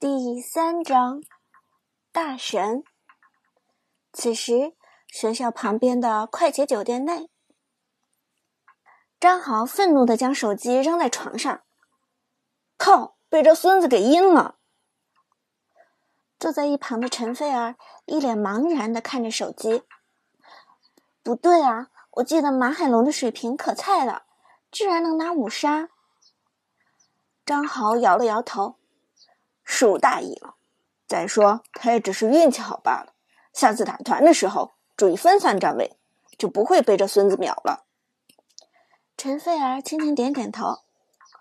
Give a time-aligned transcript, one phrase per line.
[0.00, 1.24] 第三章，
[2.12, 2.84] 大神。
[4.12, 4.76] 此时，
[5.08, 7.28] 学校旁边的快捷酒店内，
[9.18, 11.62] 张豪愤怒的将手机扔在床上。
[12.76, 13.16] 靠！
[13.28, 14.58] 被这孙子给阴了。
[16.38, 17.74] 坐在一旁的陈菲儿
[18.06, 19.82] 一脸茫然的看着手机。
[21.24, 24.26] 不对啊，我记得马海龙的水平可菜了，
[24.70, 25.88] 居然能拿五杀。
[27.44, 28.77] 张豪摇了摇头，
[29.70, 30.54] 树大意了。
[31.06, 33.12] 再说他也只是运气好罢了，
[33.52, 35.98] 下次打团的时候注意分散站位，
[36.38, 37.84] 就不会被这孙子秒了。
[39.18, 40.80] 陈菲儿轻轻点点头，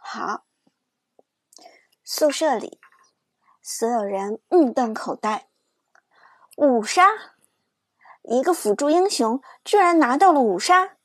[0.01, 0.43] 好。
[2.03, 2.79] 宿舍里，
[3.61, 5.47] 所有人目瞪口呆。
[6.57, 7.07] 五杀，
[8.23, 10.97] 一个辅助英雄居然拿到了五杀，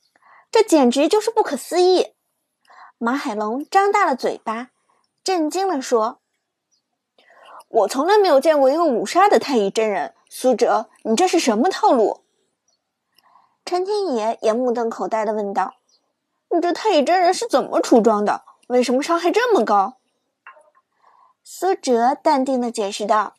[0.50, 2.14] 这简直就是不可思议！
[2.98, 4.70] 马海龙张大了嘴巴，
[5.24, 6.21] 震惊地说
[7.72, 12.20] ：“我从来没有见过一个五杀的太乙真人，苏哲，你这是什么套路？”
[13.64, 15.76] 陈天野也目瞪口呆的问道
[16.54, 18.44] ：“你这太乙真人是怎么出装的？
[18.68, 19.96] 为什么伤害这么高？”
[21.42, 23.36] 苏哲淡定的解释道：“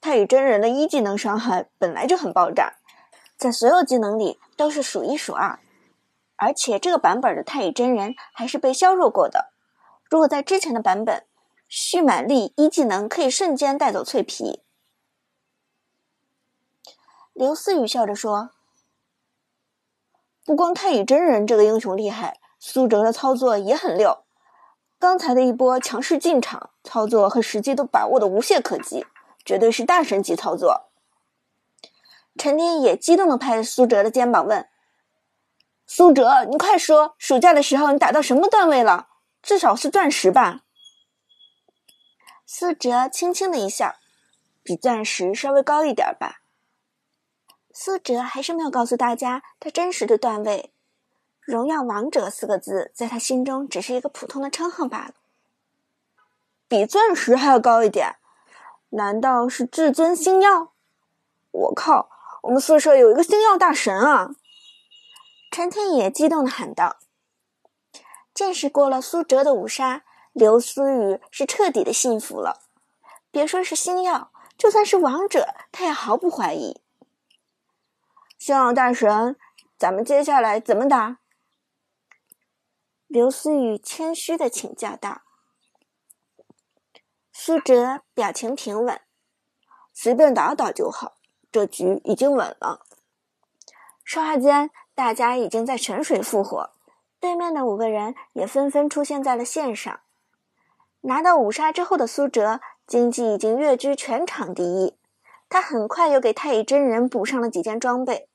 [0.00, 2.76] 太乙真人的一技能伤害本来就很爆炸，
[3.36, 5.58] 在所有技能里都是数一数二，
[6.36, 9.52] 而且这个版本的太乙真人还是被削弱过的。
[10.08, 11.26] 如果在之前的版本，
[11.76, 14.62] 蓄满力一技能可以瞬间带走脆皮。”
[17.34, 18.50] 刘思雨笑着说
[20.46, 24.22] ：“不光太乙真人这个英雄厉害，苏哲的操作也很溜。”
[25.00, 29.04] 刚才的一波强势进场操作和时机都把握的无懈可击，
[29.44, 30.88] 绝对是大神级操作。
[32.38, 34.68] 陈天野激动的拍着苏哲的肩膀问
[35.86, 39.08] ：“苏哲，你快说，暑假的时候你打到什么段位了？
[39.42, 40.60] 至少是钻石吧？”
[42.56, 43.96] 苏哲轻轻的一笑
[44.62, 46.40] ：“比钻石稍微高一点吧。”
[47.74, 50.72] 苏哲还是没有告诉大家他真实的段位。
[51.40, 55.14] 荣耀王者四个字，在他心中只是一个普通的称号罢了。
[56.68, 58.18] 比钻石还要高一点？
[58.90, 60.70] 难道是至尊星耀？
[61.50, 62.08] 我靠！
[62.42, 64.30] 我们宿舍有一个星耀大神啊！
[65.50, 66.98] 陈天野激动的喊道。
[68.32, 72.60] 见识过了苏哲的五杀，刘思雨是彻底的信服了。
[73.30, 76.82] 别说是星耀，就算是王者，他也毫不怀疑。
[78.36, 79.36] 星耀大神，
[79.78, 81.18] 咱们接下来怎么打？
[83.06, 85.22] 刘思雨谦虚的请教道
[87.32, 89.00] ：“苏哲表情平稳，
[89.92, 91.14] 随便打打就好，
[91.52, 92.84] 这局已经稳了。”
[94.02, 96.72] 说话间，大家已经在沉水复活，
[97.20, 100.00] 对面的五个人也纷纷出现在了线上。
[101.06, 104.96] 拿到五杀之后的苏哲，经济已经跃居全场第一。
[105.50, 108.28] 他很快又给太乙真人补上了几件装备：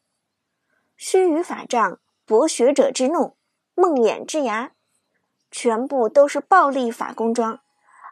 [0.95, 3.35] 须臾法杖、博学者之怒。
[3.73, 4.71] 梦魇之牙，
[5.49, 7.61] 全部都是暴力法攻装，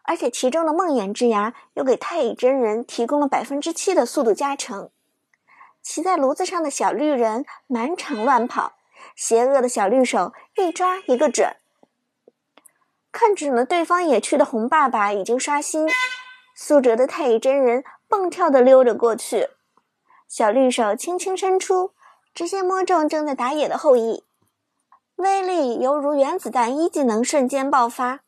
[0.03, 4.89] 而且其中的梦魇之牙又给太乙真人提供了百分之七的速度加成。
[5.83, 8.77] 骑在炉子上的小绿人满场乱跑，
[9.15, 11.55] 邪恶的小绿手一抓一个准。
[13.11, 15.87] 看准了对方野区的红爸爸已经刷新，
[16.55, 19.49] 苏哲的太乙真人蹦跳的溜着过去，
[20.27, 21.93] 小绿手轻轻伸出，
[22.33, 24.23] 直接摸中正在打野的后羿。
[25.15, 28.19] 威力犹如原子弹一技能瞬间爆发，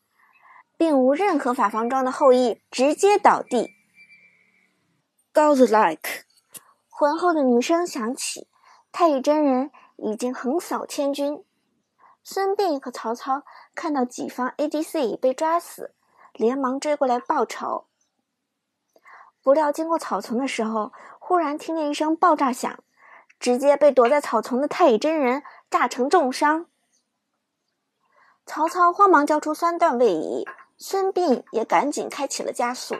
[0.75, 3.75] 并无任何法防装的后羿直接倒地。
[5.31, 6.23] Godlike，
[6.89, 8.47] 浑厚的女声响起，
[8.91, 11.43] 太乙真人已经横扫千军。
[12.23, 13.43] 孙膑和曹操
[13.73, 15.93] 看到己方 ADC 被抓死，
[16.33, 17.85] 连忙追过来报仇。
[19.41, 22.83] 不料经过草丛的时候，忽然听见一声爆炸响，
[23.39, 26.67] 直接被躲在草丛的太乙真人炸成重伤。
[28.45, 30.45] 曹操慌忙交出三段位移，
[30.77, 32.97] 孙膑也赶紧开启了加速。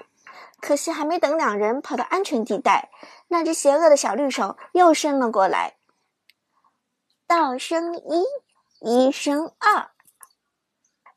[0.62, 2.90] 可惜还没等两人跑到安全地带，
[3.30, 5.76] 那只邪恶的小绿手又伸了过来。
[7.28, 8.26] 道生一，
[8.82, 9.90] 一生二。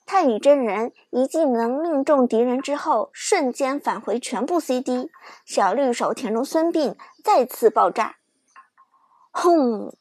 [0.05, 5.11] 太乙真人一技能命中敌人之后，瞬间返回全部 CD。
[5.45, 8.17] 小绿手填中孙膑，再次爆炸。
[9.31, 9.97] 轰！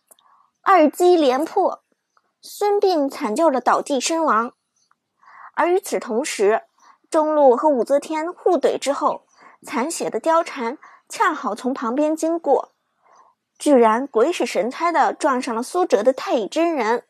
[0.63, 1.83] 二击连破。
[2.41, 4.53] 孙膑惨叫着倒地身亡，
[5.53, 6.63] 而与此同时，
[7.11, 9.27] 中路和武则天互怼之后，
[9.63, 12.71] 残血的貂蝉恰好从旁边经过，
[13.59, 17.05] 居然鬼使神差的撞上了苏哲的太乙真人。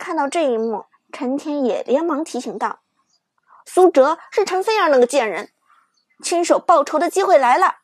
[0.00, 2.80] 看到这一幕，陈天野连忙提醒道
[3.66, 5.50] ：“苏哲是陈飞儿那个贱人，
[6.24, 7.76] 亲手报仇的机会来了。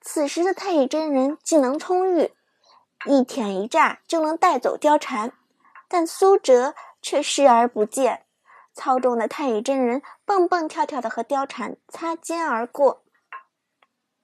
[0.00, 2.34] 此时的太乙真人技能充裕，
[3.06, 5.32] 一舔一炸就能带走貂蝉，
[5.88, 8.26] 但苏哲却视而不见，
[8.74, 13.04] 操纵的太乙真人蹦蹦跳跳的和貂蝉擦肩而过。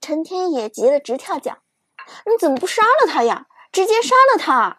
[0.01, 1.59] 陈天野急得直跳脚
[2.27, 3.47] ：“你怎么不杀了他呀？
[3.71, 4.79] 直接杀了他！”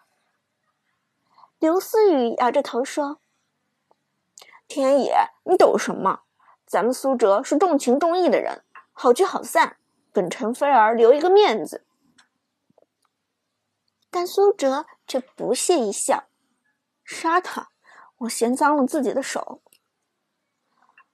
[1.62, 3.20] 刘思雨摇着头说
[4.66, 6.22] ：“天野，你懂什么？
[6.66, 9.76] 咱们苏哲是重情重义的人，好聚好散。”
[10.12, 11.86] 本陈菲儿留一个面子，
[14.10, 16.24] 但苏哲却不屑一笑
[17.06, 17.68] ：“杀他！
[18.18, 19.62] 我嫌脏了自己的手。”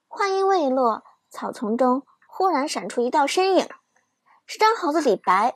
[0.09, 3.69] 话音未落，草丛中忽然闪出一道身影，
[4.47, 5.53] 是张豪的李白，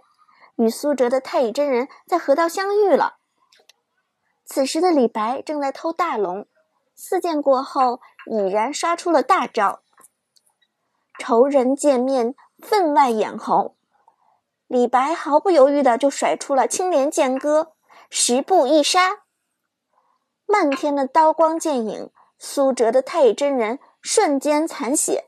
[0.57, 3.17] 与苏哲的太乙真人在河道相遇了。
[4.45, 6.47] 此时的李白正在偷大龙，
[6.95, 9.81] 四剑过后已然刷出了大招。
[11.19, 12.35] 仇人见面。
[12.59, 13.75] 分外眼红，
[14.67, 17.73] 李白毫不犹豫的就甩出了青莲剑歌，
[18.09, 19.23] 十步一杀。
[20.45, 22.09] 漫天的刀光剑影，
[22.39, 25.25] 苏哲的太乙真人瞬间残血。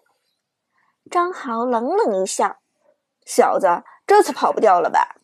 [1.12, 2.62] 张豪冷冷一笑
[3.28, 5.18] ：“小子，这次跑不掉了吧？”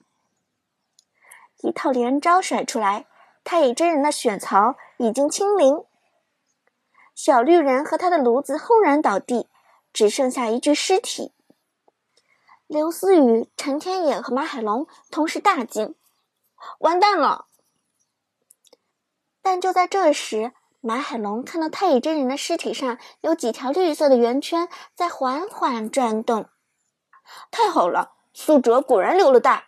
[1.63, 3.05] 一套连招甩出来，
[3.43, 5.83] 太乙真人的血槽已经清零。
[7.13, 9.47] 小绿人和他的炉子轰然倒地，
[9.91, 11.33] 只剩下一具尸体。
[12.67, 15.93] 刘思雨、陈天野和马海龙同时大惊
[16.79, 17.47] ：“完蛋了！”
[19.43, 26.47] 但就在这时，马海龙看到太乙真人的尸体上有几条绿色的圆圈在缓缓转动。
[27.51, 29.67] 太好了，苏哲果然留了大。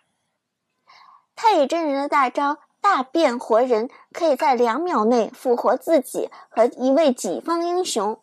[1.36, 8.22] 太乙真人的大招“大变活人”可以在两秒内复活自己和一位己方英雄。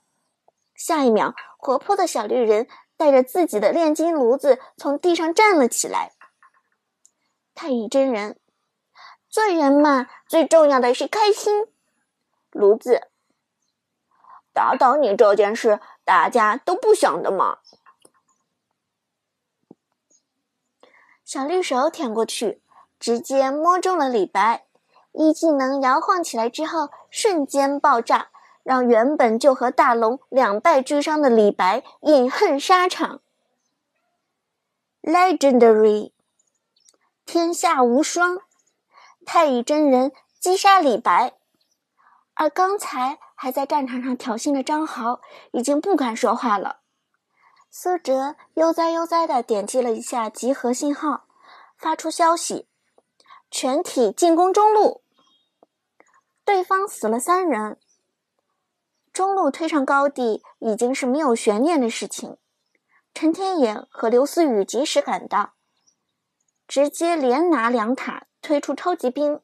[0.76, 2.68] 下一秒，活泼的小绿人。
[3.02, 6.12] 带着自己的炼金炉子从地上站了起来。
[7.56, 8.40] 太乙真人，
[9.28, 11.66] 做人嘛，最重要的是开心。
[12.52, 13.10] 炉子，
[14.54, 17.58] 打倒你这件事，大家都不想的嘛。
[21.26, 22.62] 小绿手舔过去，
[23.02, 24.66] 直接摸中了李白，
[25.12, 28.30] 一技能摇晃起来之后，瞬间爆炸。
[28.64, 33.22] 让原本就和大龙两败俱伤的李白饮恨沙场。
[35.02, 36.12] Legendary，
[37.26, 38.38] 天下无双，
[39.26, 41.34] 太乙真人击杀李白，
[42.36, 45.22] 而刚才还在战场上挑衅的张豪
[45.54, 46.82] 已经不敢说话了。
[47.72, 51.24] 苏哲悠哉悠哉地点击了一下集合信号，
[51.80, 52.68] 发出消息：
[53.52, 55.04] 全体进攻中路。
[56.46, 57.78] 对方死了三人。
[59.14, 62.38] 中路推上高地已经是没有悬念的事情。
[63.14, 65.54] 陈天野和刘思雨及时赶到，
[66.66, 69.42] 直接连拿两塔，推出超级兵。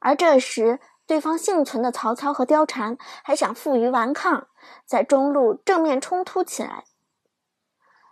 [0.00, 4.48] 而这时，对方幸存的曹操和貂蝉还想负隅顽抗，
[4.84, 6.84] 在中路正面冲突起来。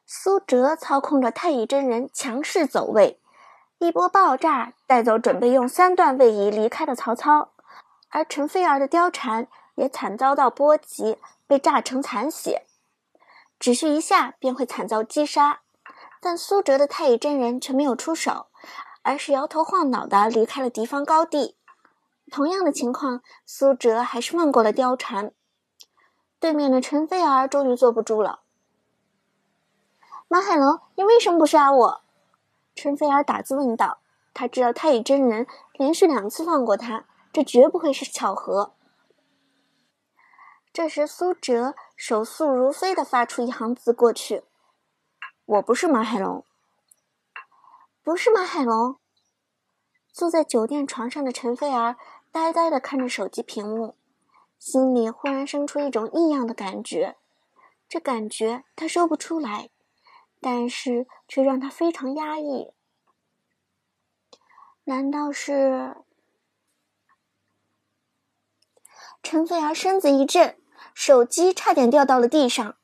[0.06, 3.20] 苏哲操控着太乙真人强势走位，
[3.86, 7.50] 一波爆炸带走准备用三段位移离开的曹操。
[8.08, 12.64] 而陈飞儿的貂蝉也惨遭到波及，被炸成残血，
[13.58, 15.60] 只需一下便会惨遭击杀。
[16.20, 18.46] 但苏哲的太乙真人却没有出手，
[19.03, 21.56] 而是摇头晃脑的离开了敌方高地。
[22.31, 25.32] 同样的情况，苏哲还是放过了貂蝉。
[26.41, 28.41] 对面的陈飞儿终于坐不住了
[30.29, 32.00] ：“马海龙，你为什么不杀我？”
[32.74, 33.98] 陈飞儿打字问道。
[34.32, 37.04] 他知道太乙真人连续两次放过他。
[37.32, 38.74] 这绝不会是巧合。
[40.72, 44.44] 这时，苏哲手速如飞的发出一行字过去
[45.46, 46.44] ：“我不是马海龙，
[48.02, 48.96] 不是马海龙。”
[50.12, 51.96] 坐在酒店床上的陈菲儿
[52.31, 53.96] 呆呆的看着手机屏幕，
[54.60, 57.16] 心里忽然生出一种异样的感觉。
[57.88, 59.70] 这感觉他说不出来，
[60.44, 62.74] 但是却让他非常压抑。
[64.84, 65.96] 难道是？
[69.22, 70.60] 陈飞儿身子一震，
[70.93, 72.77] 手机差点掉到了地上。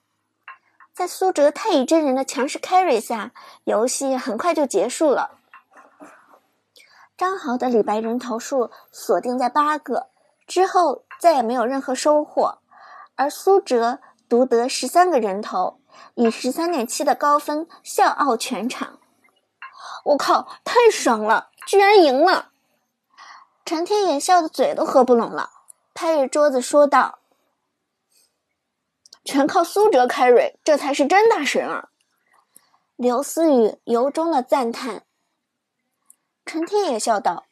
[0.94, 3.32] 在苏哲太乙真人的强势 carry 下，
[3.64, 5.38] 游戏很快就结束了。
[7.18, 10.08] 张豪的李白人头数锁定在八个，
[10.46, 12.62] 之后再也没有任何收获。
[13.16, 14.00] 而苏哲
[14.30, 15.79] 独得十三个人头，
[16.14, 18.98] 以十三点七的高分笑傲全场。
[20.04, 22.50] 我靠，太爽了，居然赢了！
[23.64, 25.50] 陈天野笑得嘴都合不拢了。
[25.92, 27.18] 拍着桌子说道
[29.24, 31.88] ：“全靠苏哲开瑞，这才是真大神啊！
[32.96, 35.02] 刘思雨由衷的赞叹。
[36.46, 37.44] 陈天野笑道：“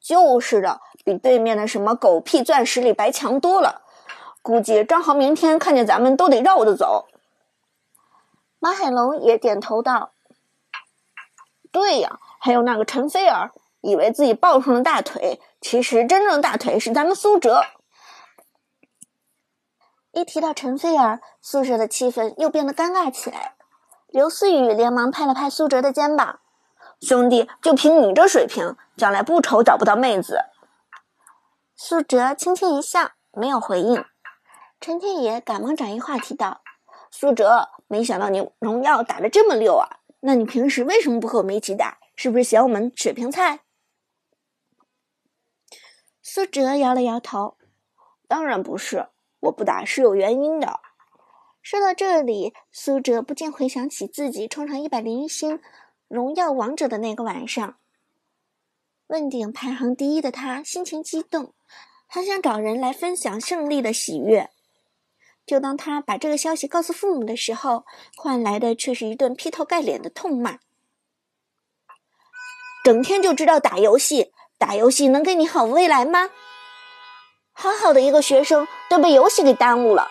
[0.00, 3.82] 就是的，比对面的什么狗屁钻石李白强多了。
[4.40, 7.08] 估计张豪明天看见咱们都得绕着走。”
[8.60, 10.12] 马海龙也点头道
[11.72, 17.62] ：“对呀，还有那个陈菲儿，以为自己抱上了大腿，其实真正的大腿是咱们苏哲。”
[20.12, 23.54] 一提到陈菲儿，宿舍的气氛又变得尴尬起来。
[24.08, 26.40] 刘思雨连忙拍了拍苏哲的肩膀
[27.00, 30.40] ：“兄弟，就凭你这水平，将来不愁找不到妹子。”
[31.74, 34.04] 苏哲轻轻一笑，没有回应。
[34.80, 36.60] 陈天野赶忙转移话题道
[37.10, 39.98] ：“苏哲，没想到你荣耀打得这么溜啊！
[40.20, 41.98] 那你平时为什么不和我们一起打？
[42.14, 43.62] 是不是嫌我们水平菜？”
[46.22, 47.56] 苏哲摇了摇头
[48.28, 49.08] ：“当然不是，
[49.40, 50.78] 我不打是有原因的。”
[51.60, 55.60] 说到这里，苏哲不禁回想起自己冲上一百零一星
[56.06, 57.76] 荣耀王者的那个晚上。
[59.08, 61.54] 问鼎排行第一的他心情激动，
[62.06, 64.48] 很想找人来分享胜利的喜悦。
[65.46, 67.84] 就当他把这个消息告诉父母的时候，
[68.16, 70.58] 换来的却是一顿劈头盖脸的痛骂
[72.84, 76.30] ：“整天就知道打游戏，打游戏能给你好未来吗？
[77.52, 80.08] 好好的一个学生都被游戏给耽误了。”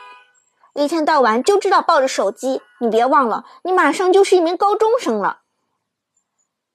[0.75, 5.41] 一天到晚就知道抱着手机，你别忘了，你马上就是一名高中生了。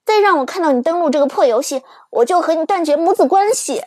[0.03, 1.81] 再让我看到你登录这个破游戏，
[2.11, 3.83] 我就和你断绝母子关系。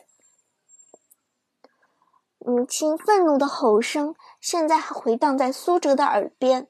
[2.39, 6.68] 母亲愤怒的吼声现在还回荡在苏哲的耳边。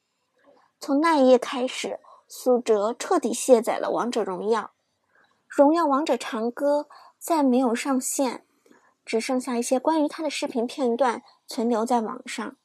[0.81, 4.73] 从那一夜开始，苏哲彻底卸载了王者荣耀，
[5.47, 8.45] 荣耀王者长歌再没有上线，
[9.05, 12.57] 只剩下一些关于他的视频片段存留在网上。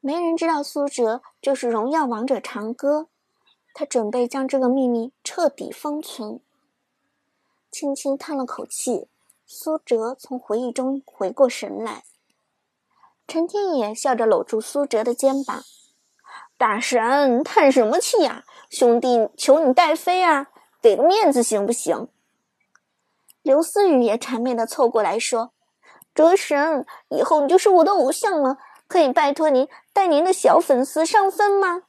[0.00, 3.08] 没人知道苏哲就是荣耀王者长歌，
[3.74, 6.40] 他准备将这个秘密彻底封存。
[7.70, 9.08] 轻轻叹了口气，
[9.44, 12.04] 苏哲从回忆中回过神来。
[13.26, 15.62] 陈天野笑着搂住苏哲的肩膀
[16.56, 18.44] ：“大神，叹什么气呀？
[18.70, 20.46] 兄弟，求你带飞啊，
[20.80, 22.08] 给个面子行不行？”
[23.42, 25.52] 刘思雨也谄媚的凑过来说
[26.14, 31.82] ：“哲神，以后你就是我的偶像了。”可以拜托您带您的小粉丝上分吗？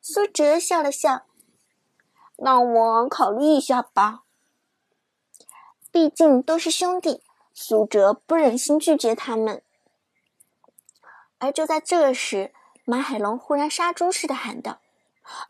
[0.00, 1.26] 苏哲笑了笑，
[2.38, 4.22] 那我考虑一下吧。
[5.90, 7.22] 毕竟都是兄弟，
[7.52, 9.62] 苏哲不忍心拒绝他们。
[11.42, 12.52] 而就在这时，
[12.84, 14.78] 马海龙忽然杀猪似的喊道：“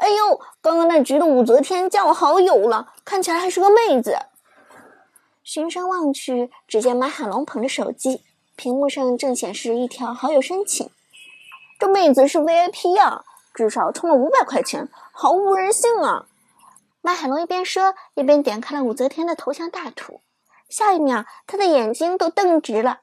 [0.01, 4.17] 哎呦，刚刚那局的武则天加我好友了，看起来还是个妹子。”
[5.45, 8.23] 循声望去，只见马海龙捧着手机。
[8.57, 10.89] 屏幕上正显示一条好友申请，
[11.79, 13.23] 这妹子是 VIP 呀，
[13.53, 16.25] 至少充了五百块钱，毫无人性啊！
[17.03, 20.23] 马海龙一边说，一边点开了武则天的头像大图，
[20.71, 23.01] 下一秒，他的眼睛都瞪直了。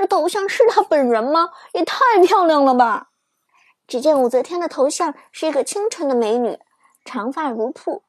[0.00, 1.50] 这头像是她本人吗？
[1.74, 3.10] 也太漂亮了吧！
[3.86, 6.58] 只见武则天的头像是一个清纯的美女，
[7.04, 8.02] 长发如瀑，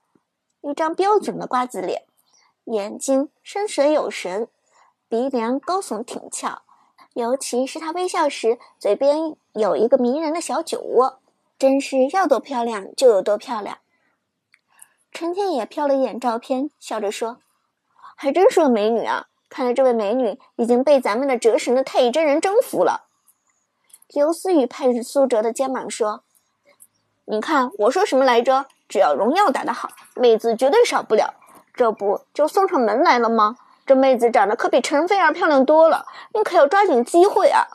[0.62, 2.05] 一张标准的瓜子脸，
[2.63, 4.48] 眼睛深邃有神。
[5.10, 6.62] 鼻梁高耸挺翘，
[7.12, 11.19] 尤其是她微笑时，嘴边有一个迷人的小酒窝，
[11.60, 13.79] 真是要多漂亮就有多漂亮。
[15.12, 17.39] 陈天野瞟了一眼照片，笑着说
[18.15, 19.27] ：“还真是个美女啊！
[19.51, 23.08] 看来这位美女已经被咱们的折神的太乙真人征服了。”
[24.13, 26.24] 刘思雨拍着苏哲的肩膀说
[27.25, 28.65] ：“你看我说什么来着？
[28.88, 31.34] 只要荣耀打得好，妹子绝对少不了。
[31.74, 37.67] 这不就送上门来了吗？”这妹子长得可比陈菲儿漂亮多了，你可要抓紧机会啊！